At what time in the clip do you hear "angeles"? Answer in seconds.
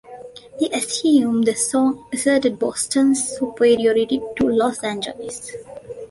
4.83-5.51